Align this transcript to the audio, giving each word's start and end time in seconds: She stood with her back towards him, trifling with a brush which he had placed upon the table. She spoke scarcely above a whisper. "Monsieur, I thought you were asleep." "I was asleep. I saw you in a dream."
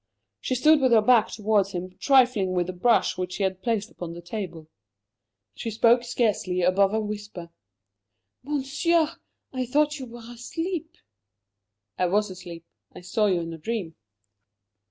She 0.39 0.55
stood 0.55 0.81
with 0.81 0.93
her 0.93 1.01
back 1.03 1.27
towards 1.29 1.73
him, 1.73 1.95
trifling 1.99 2.53
with 2.53 2.67
a 2.71 2.73
brush 2.73 3.19
which 3.19 3.35
he 3.35 3.43
had 3.43 3.61
placed 3.61 3.91
upon 3.91 4.13
the 4.15 4.21
table. 4.23 4.67
She 5.53 5.69
spoke 5.69 6.03
scarcely 6.03 6.63
above 6.63 6.95
a 6.95 6.99
whisper. 6.99 7.51
"Monsieur, 8.41 9.17
I 9.53 9.67
thought 9.67 9.99
you 9.99 10.07
were 10.07 10.25
asleep." 10.27 10.95
"I 11.99 12.07
was 12.07 12.31
asleep. 12.31 12.65
I 12.95 13.01
saw 13.01 13.27
you 13.27 13.41
in 13.41 13.53
a 13.53 13.59
dream." 13.59 13.95